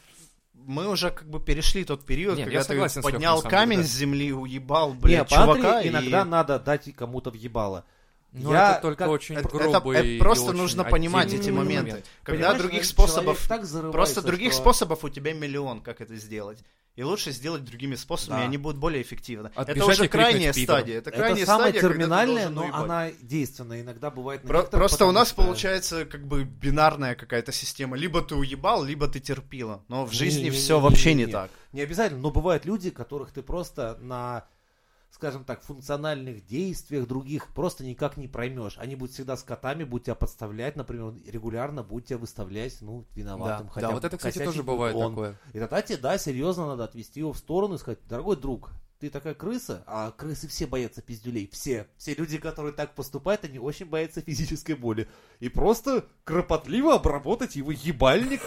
[0.54, 3.60] мы уже как бы перешли тот период, Нет, когда я согласен ты поднял самом деле,
[3.60, 3.84] камень да.
[3.84, 7.86] с земли, уебал, Не, блядь, патри чувака, и- иногда надо дать кому-то въебало.
[8.34, 11.34] Ну, Я это только как- очень Это, грубый это- это и просто очень нужно понимать
[11.34, 11.88] эти момент.
[11.88, 12.04] моменты.
[12.24, 13.62] Когда Понимаешь, других способов, так
[13.92, 16.60] просто других что- способов у тебя миллион, как это сделать.
[16.96, 18.46] и лучше сделать другими способами, Да.
[18.48, 19.50] они будут более эффективны.
[19.50, 20.98] это Отбежать уже и крикнуть крайняя стадия.
[20.98, 22.82] Это Это крайняя самая стадия, терминальная, но уебать.
[22.84, 23.82] она действенная.
[23.82, 27.96] Иногда бывает на Про- просто у нас что- получается как бы бинарная какая-то система.
[27.98, 29.84] Либо ты уебал, либо ты терпила.
[29.90, 30.60] Но в жизни Не-не-не-не-не-не.
[30.60, 31.52] все вообще не так.
[31.72, 34.46] Не обязательно, но бывают люди, которых ты просто на,
[35.12, 38.78] скажем так, функциональных действиях других просто никак не проймешь.
[38.78, 43.68] Они будут всегда с котами, будут тебя подставлять, например, регулярно будут тебя выставлять, ну, виноватым.
[43.68, 45.12] Да, хотя вот это, кстати, тоже бывает он.
[45.12, 45.40] такое.
[45.54, 49.10] И тогда тебе, да, серьезно надо отвести его в сторону и сказать, дорогой друг, ты
[49.12, 51.88] такая крыса, а крысы все боятся пиздюлей, все.
[51.98, 55.08] Все люди, которые так поступают, они очень боятся физической боли.
[55.40, 58.42] И просто кропотливо обработать его ебальник,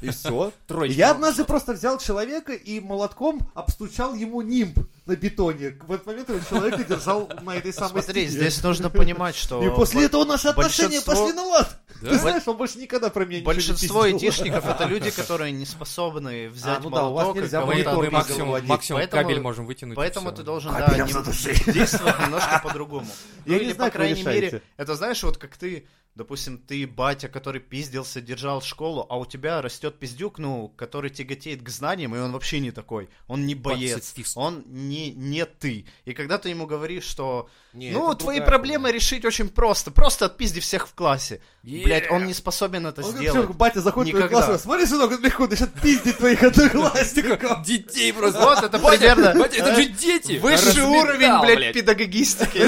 [0.00, 0.52] и все.
[0.86, 5.76] Я однажды просто взял человека и молотком обстучал ему нимб на бетоне.
[5.86, 8.40] В этот момент этого человека держал на этой самой Смотри, стене.
[8.40, 9.62] здесь нужно понимать, что...
[9.62, 11.78] И после этого наши отношения большинство- пошли на лад.
[12.00, 12.10] Да?
[12.10, 14.14] Ты знаешь, он больше никогда про меня не Большинство пиздил.
[14.16, 17.60] айтишников это люди, которые не способны взять А, ну да, у вас молоток и нельзя
[17.60, 19.94] Мы, монитор максимум, максимум Поэтому- кабель можем вытянуть.
[19.94, 23.06] и Поэтому ты должен да, не- действовать немножко по-другому.
[23.44, 26.58] Ну Я или, не по знаю, вы крайней мере, это знаешь, вот как ты, допустим,
[26.58, 31.68] ты батя, который пиздился, держал школу, а у тебя растет пиздюк, ну, который тяготеет к
[31.68, 33.08] знаниям, и он вообще не такой.
[33.26, 35.86] Он не боец, он не, не ты.
[36.04, 38.94] И когда ты ему говоришь, что, Не, ну, твои другая проблемы хуйня.
[38.94, 41.40] решить очень просто, просто отпизди всех в классе.
[41.64, 41.84] Yeah.
[41.84, 43.44] Блять, он не способен это Он как сделать.
[43.46, 44.46] всё, батя заходит в твой Никогда.
[44.46, 47.62] класс, смотри, сынок, как легко начнет пиздить твоих одноклассников.
[47.64, 48.40] Детей просто.
[48.40, 50.38] Вот, это примерно Батя, это же дети!
[50.38, 52.58] высший уровень, блядь, педагогистики.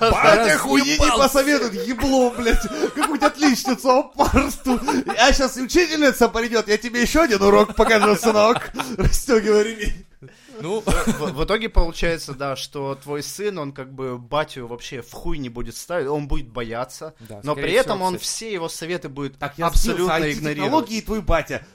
[0.00, 2.62] Батя хуйни не посоветует, ебло, блядь,
[2.94, 4.80] какую-нибудь отличницу опарсту.
[5.18, 8.70] А сейчас учительница придет, я тебе еще один урок покажу, сынок.
[8.96, 10.06] Расстегивай ремень.
[10.60, 15.10] Ну, В, в итоге получается, да, что твой сын, он как бы батю вообще в
[15.10, 18.28] хуй не будет ставить, он будет бояться, Да, но при этом всего, он кстати.
[18.28, 20.68] все его советы будет Так, я абсолютно сбился, игнорировать.
[20.68, 21.66] IT-технологии и твой батя.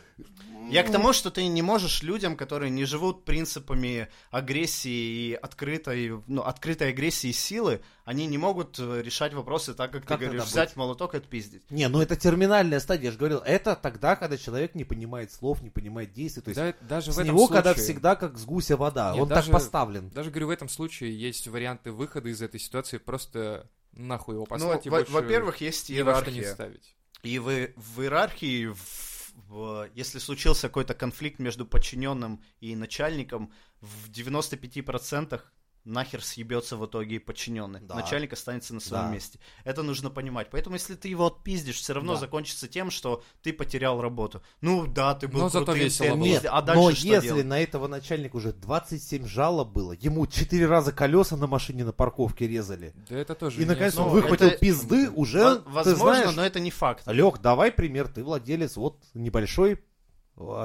[0.69, 6.21] Я к тому, что ты не можешь людям, которые не живут принципами агрессии и открытой,
[6.27, 10.25] ну, открытой агрессии и силы, они не могут э, решать вопросы так, как, Как ты
[10.25, 10.77] говоришь, взять быть?
[10.77, 11.63] молоток и отпиздить.
[11.71, 15.61] Не, ну это терминальная стадия, я же говорил, это тогда, когда человек не понимает слов,
[15.61, 18.37] не понимает действий, то есть да, даже в с этом него когда случае- всегда как
[18.37, 20.09] с гуся вода, Нет, он даже- так поставлен.
[20.09, 24.47] Даже говорю, в этом случае есть варианты выхода из этой ситуации, просто нахуй его Ну,
[24.47, 26.53] послать и во- больше во-первых, есть ни во что не иерархия.
[26.53, 26.95] ставить.
[27.23, 34.09] И в, в иерархии, в- в- если случился какой-то конфликт между подчиненным и начальником, в
[34.09, 35.51] 95%
[35.87, 37.79] нахер съебется в итоге и подчиненный.
[37.81, 37.95] Да.
[37.95, 39.11] Начальник останется на своем Да.
[39.13, 39.39] месте.
[39.63, 40.49] Это нужно понимать.
[40.51, 42.19] Поэтому, если ты его отпиздишь, все равно Да.
[42.19, 44.41] закончится тем, что ты потерял работу.
[44.61, 46.23] Ну да, ты был Но зато крутым, весело ты было.
[46.25, 47.45] Нет, а дальше но что если делать?
[47.45, 52.47] на этого начальника уже 27 жалоб было, ему 4 раза колеса на машине на парковке
[52.47, 56.15] резали, Да это тоже и не наконец он выхватил это- пизды, уже, Во- ты Возможно,
[56.21, 57.03] знаешь, но это не факт.
[57.07, 59.79] Лех, давай пример, ты владелец вот небольшой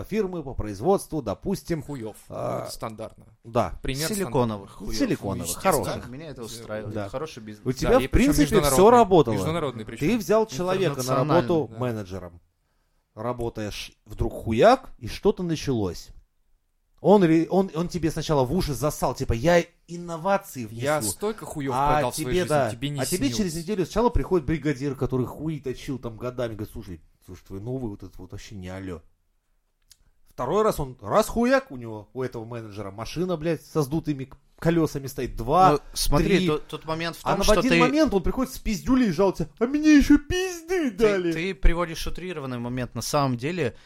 [0.08, 2.16] фирмы по производству, допустим, Хуёв.
[2.28, 3.26] А, Ну, это стандартно.
[3.42, 4.70] да, Пример Силиконовых.
[4.72, 4.94] хуёв.
[4.94, 6.02] силиконовых, хороших.
[6.04, 6.94] Да, меня это устраивает.
[6.94, 7.08] Да.
[7.08, 7.66] Хороший бизнес.
[7.66, 9.34] У тебя, Да, в принципе, все работало.
[9.34, 10.08] Международный причем.
[10.08, 11.78] Ты взял человека на работу да.
[11.78, 12.40] менеджером.
[13.14, 16.08] Работаешь вдруг хуяк, и что-то началось.
[17.00, 20.82] Он, он, он тебе сначала в уши засал, типа, я инновации внесу.
[20.84, 23.36] Я столько хуев а продал тебе, жизни, да, тебе не а тебе снилось.
[23.36, 27.90] через неделю сначала приходит бригадир, который хуй точил там годами, говорит, слушай, слушай, твой новый
[27.90, 29.02] вот этот вот вообще не алё.
[30.34, 35.06] Второй раз он, раз хуяк у него, у этого менеджера, машина, блядь, со сдутыми колесами
[35.06, 36.46] стоит, два, Ну, смотри, три.
[36.46, 37.78] тут, тут момент в а том, на в что один ты...
[37.80, 41.32] момент он приходит с пиздюлей и жалуется, а мне еще пизды Ты, дали.
[41.32, 42.94] ты приводишь утрированный момент.
[42.94, 43.76] На самом деле,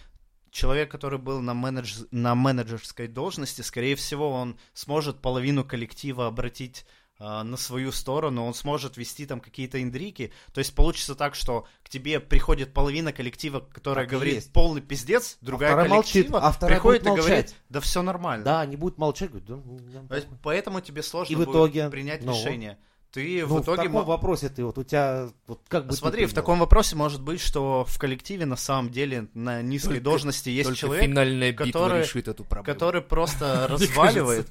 [0.50, 2.04] человек, который был на, менедж...
[2.10, 8.52] на менеджерской должности, скорее всего, он сможет половину коллектива обратить а, на свою сторону, он
[8.54, 10.32] сможет вести там какие-то индрики.
[10.52, 14.52] То есть получится так, что к тебе приходит половина коллектива, которая Так говорит есть.
[14.52, 17.56] полный пиздец, другая вторая молчит, коллектива а вторая приходит будет и говорит, молчать.
[17.70, 18.44] да все нормально.
[18.44, 21.38] Да, они будут молчать, говорят, да, ну, я- То есть поэтому тебе сложно И в
[21.38, 22.78] будет итоге, принять ну, решение.
[23.12, 23.82] Ты Ну, в итоге...
[23.82, 27.22] в таком вопросе ты вот у тебя вот как бы Смотри, в таком вопросе может
[27.22, 31.52] быть, что в коллективе на самом деле на низкой Только- должности есть Только человек, финальная
[31.52, 32.74] битва который- решит эту проблему.
[32.74, 34.48] который просто разваливает,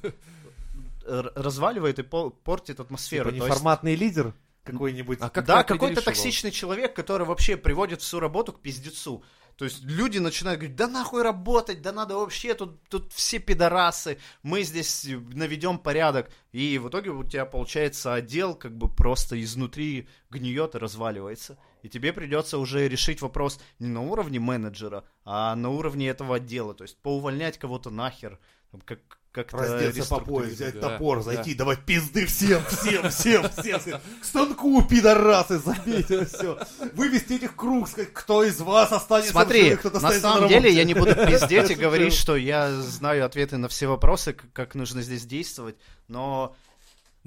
[1.06, 3.30] разваливает и портит атмосферу.
[3.30, 5.18] Типа То есть- неформатный лидер какой-нибудь.
[5.20, 6.02] А как да, какой-то его?
[6.02, 9.22] токсичный человек, который вообще приводит всю работу к пиздецу.
[9.56, 14.18] То есть люди начинают говорить, да нахуй работать, да надо вообще, тут, тут все пидорасы,
[14.42, 16.30] мы здесь наведем порядок.
[16.52, 21.56] И в итоге у тебя получается отдел как бы просто изнутри гниет и разваливается.
[21.82, 26.74] И тебе придется уже решить вопрос не на уровне менеджера, а на уровне этого отдела.
[26.74, 28.38] То есть поувольнять кого-то нахер,
[28.84, 31.24] как, как-то Раздеться по пояс, взять да, топор, да.
[31.24, 33.80] зайти, давать пизды всем, всем, всем, всем.
[33.80, 36.58] сказать, К станку, пидорасы, забейте все.
[36.94, 40.76] Вывести этих круг, сказать, кто из вас останется Смотри, живых, кто-то на самом деле работе.
[40.76, 45.02] я не буду пиздеть и говорить, что я знаю ответы на все вопросы, как нужно
[45.02, 45.76] здесь действовать,
[46.08, 46.56] но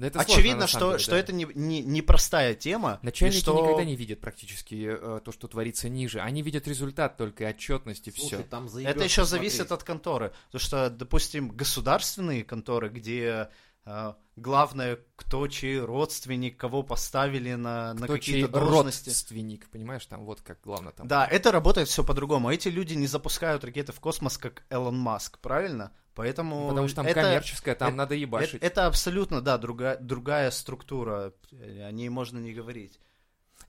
[0.00, 1.18] Да это сложно, очевидно, на что, деле, что да.
[1.18, 2.98] это не, не, непростая тема.
[3.02, 3.60] и Начальники что...
[3.60, 6.20] никогда не видят практически э, то, что творится ниже.
[6.20, 8.42] Они видят результат только отчетность и Слушай, все.
[8.44, 9.52] там Это еще смотреть.
[9.52, 10.32] зависит от конторы.
[10.46, 13.50] Потому что, допустим, государственные конторы, где
[13.84, 19.10] э, главное, кто чей родственник, кого поставили на, на Кто какие-то должности.
[19.10, 21.06] родственник, понимаешь, там вот как главное там.
[21.08, 22.50] Да, это работает все по-другому.
[22.50, 25.92] Эти люди не запускают ракеты в космос, как Элон Маск, правильно?
[26.20, 28.62] Поэтому Потому что там это, коммерческое, там это- надо это, ебашить.
[28.62, 31.32] это абсолютно, да, другая, другая структура.
[31.52, 33.00] О ней можно не говорить.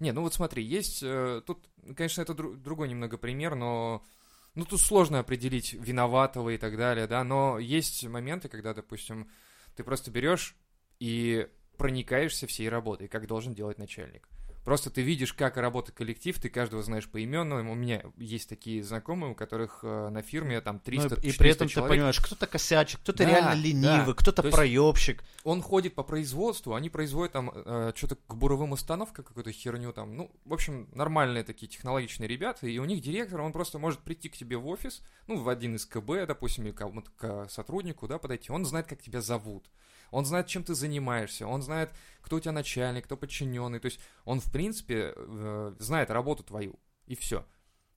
[0.02, 1.02] Не, ну вот смотри, есть...
[1.02, 4.04] э, тут, конечно, это дру- другой немного пример, но...
[4.54, 9.30] Ну, тут сложно определить виноватого и так далее, да, но есть моменты, когда, допустим,
[9.78, 10.58] ты просто берешь
[11.00, 14.28] и проникаешься всей работой, как должен делать начальник.
[14.64, 17.60] Просто ты видишь, как работает коллектив, ты каждого знаешь поименно.
[17.60, 21.50] У меня есть такие знакомые, у которых э, на фирме там 300 Ну, и при
[21.50, 21.96] этом ты человек.
[21.98, 24.14] понимаешь, кто-то косячит, кто-то Да, реально ленивый, да.
[24.14, 25.24] кто-то То проебщик.
[25.44, 27.50] он ходит по производству, они производят там
[27.96, 30.16] что-то к буровым установкам, какую-то херню там.
[30.16, 34.30] Ну, в общем, нормальные такие технологичные ребята, и у них директор, он просто может прийти
[34.30, 36.82] к тебе в офис, ну, в один из КБ, допустим, или к
[37.18, 38.52] к сотруднику, да, подойти.
[38.52, 39.70] Он знает, как тебя зовут.
[40.12, 41.90] Он знает, чем ты занимаешься, он знает,
[42.22, 43.80] кто у тебя начальник, кто подчиненный.
[43.80, 47.46] То есть он, в принципе, э, знает работу твою, и все.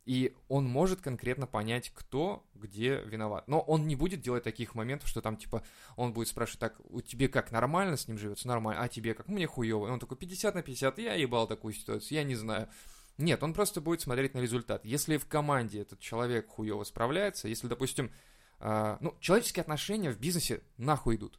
[0.04, 3.48] И он может конкретно понять, кто где виноват.
[3.48, 5.64] Но он не будет делать таких моментов, что там, типа,
[5.96, 8.46] он будет спрашивать, так, у тебе как, нормально с ним живется?
[8.48, 8.82] Нормально.
[8.82, 9.28] А тебе как?
[9.28, 9.86] Мне хуево.
[9.86, 12.68] И он такой, 50 на 50, я ебал такую ситуацию, я не знаю.
[13.16, 14.84] Нет, он просто будет смотреть на результат.
[14.84, 18.10] Если в команде этот человек хуево справляется, если, допустим,
[18.58, 21.38] а, ну, человеческие отношения в бизнесе нахуй идут.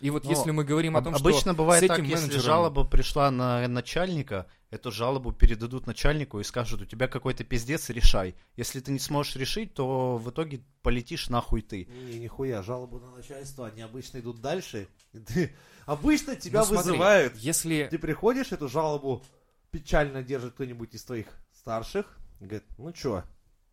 [0.00, 2.08] И вот Но если мы говорим о том, Об- Обычно что бывает с так, этим
[2.08, 7.44] если менеджером- жалоба пришла на начальника, эту жалобу передадут начальнику и скажут, у тебя какой-то
[7.44, 8.34] пиздец, решай.
[8.56, 11.86] Если ты не сможешь решить, то в итоге полетишь нахуй ты.
[11.86, 14.88] Не, нихуя, жалобы на начальство, они обычно идут дальше.
[15.12, 15.54] Ты-
[15.86, 17.36] Обычно тебя Ну, смотри, вызывают.
[17.36, 19.22] Если Ты приходишь, эту жалобу
[19.70, 22.18] печально держит кто-нибудь из твоих старших.
[22.40, 23.22] и Говорит, ну чё,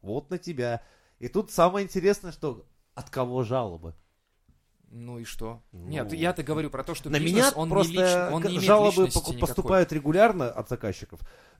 [0.02, 0.82] вот на тебя.
[1.20, 3.94] И тут самое интересное, что от кого жалобы?
[4.96, 5.64] Ну и что?
[5.72, 8.44] Ну, Нет, я-то говорю про то, что на бизнес, меня он просто не лич- он
[8.44, 9.38] не имеет жалобы никакой.
[9.40, 11.20] поступают регулярно от заказчиков.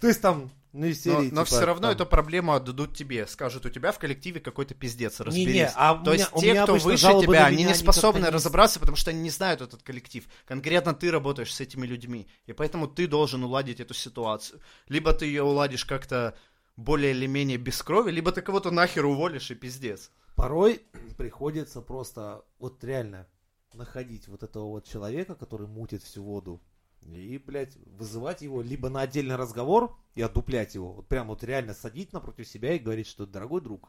[0.00, 3.26] То есть там, ну Но, серии, но типа, все равно там, эту проблему отдадут тебе.
[3.26, 5.72] Скажут, у тебя в коллективе какой-то пиздец, разберись.
[5.76, 8.30] А у То меня- есть у те, меня кто выше тебя, они не способны не-
[8.30, 10.24] разобраться, потому что они не знают этот коллектив.
[10.46, 12.26] Конкретно ты работаешь с этими людьми.
[12.46, 14.60] И поэтому ты должен уладить эту ситуацию.
[14.88, 16.34] Либо ты ее уладишь как-то
[16.76, 20.10] более или менее без крови, либо ты кого-то нахер уволишь и пиздец.
[20.34, 20.82] Порой
[21.16, 23.28] приходится просто вот реально
[23.74, 26.62] находить вот этого вот человека, который мутит всю воду,
[27.02, 31.74] и, блядь, вызывать его либо на отдельный разговор и отдуплять его, вот прям вот реально
[31.74, 33.88] садить напротив себя и говорить, что, дорогой друг,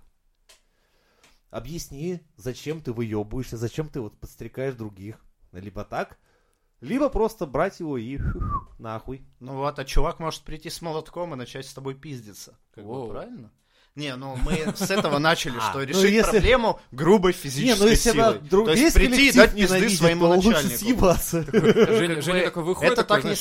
[1.49, 6.17] объясни, зачем ты выебываешься, зачем ты вот подстрекаешь других, либо так,
[6.83, 8.19] либо просто брать его и
[8.79, 9.23] нахуй.
[9.39, 12.57] Ну вот, а чувак может прийти с молотком и начать с тобой пиздиться.
[12.75, 13.51] Как бы, правильно?
[13.95, 17.79] Не, ну мы с этого начали, А, что ну решить если- проблему грубой Не, физической
[17.79, 18.39] ну если силой.
[18.39, 20.77] друг- То есть прийти и дать пизды своему начальнику.
[20.79, 21.43] съебаться.
[21.51, 23.37] Женя, Женя такой выходит, это такой, так не...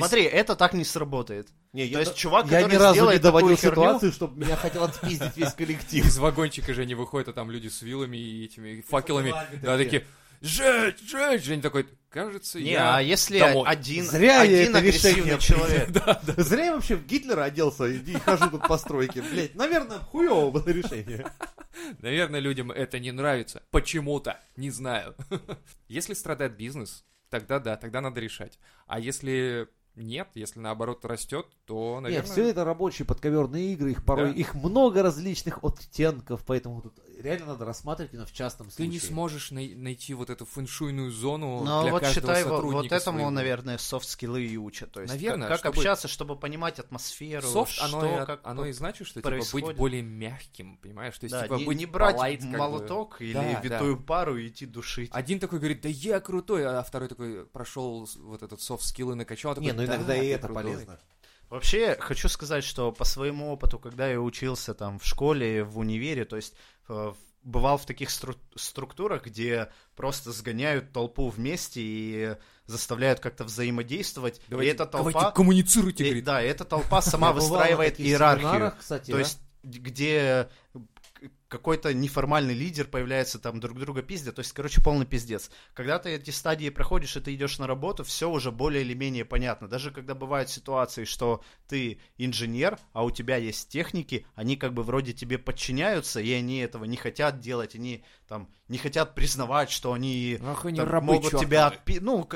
[0.00, 1.48] Смотри, это так не сработает.
[1.72, 4.54] Не, То есть чувак, я который ни разу не сделает доводил херню- ситуацию, чтобы меня
[4.54, 6.06] хотел отпиздить весь коллектив.
[6.06, 9.32] из вагончика Женя выходит, а там люди с вилами и этими факелами.
[9.32, 10.06] факелами Да, такие.
[10.40, 11.40] Жень, Жень!
[11.40, 13.68] Женя такой, кажется, Не, я а если домой».
[13.68, 15.88] один, Зря я один это агрессивный решение человек...
[16.38, 19.22] Зря я вообще в Гитлера оделся и хожу тут по стройке.
[19.22, 21.30] Блять, наверное, хуево было решение.
[22.00, 23.62] Наверное, людям это не нравится.
[23.70, 24.40] Почему-то.
[24.56, 25.14] Не знаю.
[25.88, 28.58] Если страдает бизнес, тогда да, тогда надо решать.
[28.86, 32.22] А если нет, если наоборот растет, то, наверное...
[32.24, 34.38] Нет, все это рабочие подковерные игры, их порой, Да.
[34.38, 38.92] их много различных оттенков, поэтому тут реально надо рассматривать именно в частном Ты случае.
[38.92, 42.56] не сможешь най- найти вот эту фэншуйную зону Ну, для вот каждого считай, вот, вот
[42.62, 43.30] сотрудника этому, своего.
[43.30, 44.92] наверное, софт-скиллы и учат.
[44.92, 48.40] То есть, Наверное, как, как чтобы- общаться, чтобы понимать атмосферу, Софт, что, оно, и, как
[48.44, 49.68] оно и значит, что типа, происходит.
[49.68, 51.18] быть более мягким, понимаешь?
[51.18, 52.56] То есть, Да, типа, не, быть не брать polite, как бы.
[52.58, 55.10] молоток или Да, витую пару и идти душить.
[55.12, 59.54] Один такой говорит, да я крутой, а второй такой прошел вот этот софт-скиллы накачал.
[59.54, 60.62] такой, Не, ну «Да, иногда и это крутой».
[60.64, 60.98] полезно.
[61.48, 66.24] Вообще, хочу сказать, что по своему опыту, когда я учился там в школе, в универе,
[66.24, 66.54] то есть
[66.88, 67.12] э,
[67.44, 74.40] бывал в таких стру- структурах, где просто сгоняют толпу вместе и заставляют как-то взаимодействовать.
[74.48, 75.12] Давайте, и эта толпа...
[75.12, 76.24] давайте коммуницируйте, и- говорит.
[76.24, 78.74] да, эта толпа сама выстраивает иерархию.
[78.76, 80.48] кстати, То есть, где
[81.48, 85.50] какой-то неформальный лидер появляется, там друг друга пиздят, то есть, короче, полный пиздец.
[85.74, 89.24] Когда ты эти стадии проходишь, и ты идешь на работу, все уже более или менее
[89.24, 89.68] понятно.
[89.68, 94.82] Даже когда бывают ситуации, что ты инженер, а у тебя есть техники, они как бы
[94.82, 99.92] вроде тебе подчиняются, и они этого не хотят делать, они там не хотят признавать, что
[99.92, 101.44] они Ах, они там, рабы могут чёртовы.
[101.44, 102.28] тебя отпи- Ну,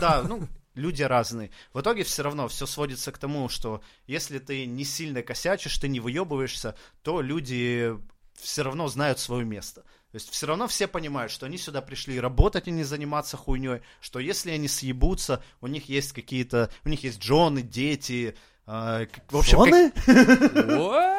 [0.00, 1.50] да, ну, люди разные.
[1.74, 5.88] В итоге все равно все сводится к тому, что если ты не сильно косячишь, ты
[5.88, 7.94] не выебываешься, то люди
[8.40, 9.82] все равно знают свое место.
[9.82, 13.80] То есть все равно все понимают, что они сюда пришли работать, а не заниматься хуйней,
[14.00, 19.36] что если они съебутся, у них есть какие-то, у них есть жены, дети, э, в
[19.36, 19.92] общем, как- Жены?
[20.78, 21.14] What?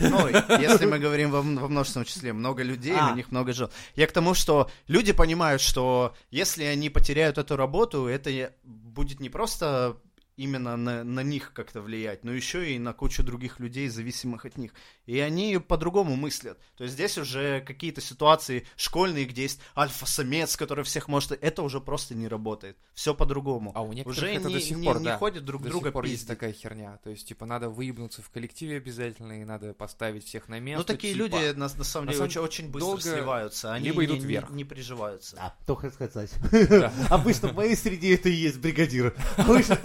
[0.00, 0.26] ну,
[0.58, 3.12] если мы говорим во, во множественном числе, много людей, А.
[3.12, 3.70] у них много жен.
[3.94, 9.28] Я к тому, что люди понимают, что если они потеряют эту работу, это будет не
[9.30, 9.96] просто
[10.40, 14.56] именно на, на них как-то влиять, но еще и на кучу других людей, зависимых от
[14.56, 14.72] них.
[15.04, 16.58] И они по-другому мыслят.
[16.76, 21.32] То есть здесь уже какие-то ситуации школьные, где есть альфа-самец, который всех может...
[21.32, 22.78] Это уже просто не работает.
[22.94, 23.72] Все по-другому.
[23.74, 25.18] А у некоторых уже это не, до сих не- пор, не да.
[25.18, 26.28] ходят друг До друга сих пор есть пиздить.
[26.28, 26.98] такая херня.
[27.04, 30.78] То есть, типа, надо выебнуться в коллективе обязательно, и надо поставить всех на место.
[30.78, 31.22] Ну, такие типа.
[31.24, 33.72] люди, на, на самом на деле, самом очень, очень быстро долго сливаются.
[33.74, 34.50] Они либо не, идут не- вверх.
[34.50, 35.36] не приживаются.
[35.36, 36.32] Да, то хотел сказать.
[36.70, 36.92] Да.
[37.10, 39.14] Обычно в моей среде это и есть бригадир.
[39.36, 39.76] Обычно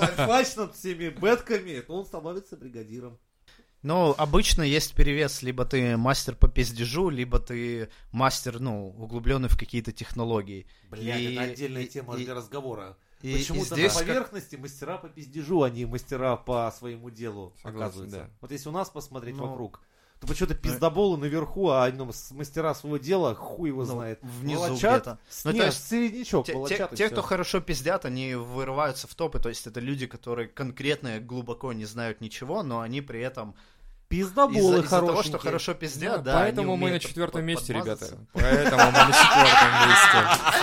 [0.45, 3.17] альфач над всеми бэтками, то он становится бригадиром.
[3.81, 9.57] Ну, обычно есть перевес, либо ты мастер по пиздежу, либо ты мастер, ну, углубленный в
[9.57, 10.65] какие-то технологии.
[10.89, 12.97] Блядь, И- это отдельная и- тема и- для разговора.
[13.21, 17.09] И, Почему-то и здесь на как- поверхности мастера по пиздежу, а не мастера по своему
[17.11, 18.17] делу, Согласен, оказывается.
[18.17, 18.29] да.
[18.41, 19.81] Вот если у нас посмотреть Ну, вокруг,
[20.25, 24.19] то почему-то пиздоболы наверху, а ну, мастера своего дела хуй его ну, знает.
[24.21, 25.19] внизу Волочат, где-то.
[25.43, 29.49] Ну, нет, есть середнячок, Те, те- те, кто хорошо пиздят, они вырываются в топы, то
[29.49, 33.55] есть это люди, которые конкретно глубоко не знают ничего, но они при этом
[34.07, 37.47] Пиздоболы из-за, из-за того, что хорошо пиздят, Да, да, они поэтому мы на четвертом под-
[37.47, 38.05] месте, ребята.
[38.33, 40.55] Поэтому мы на четвертом месте.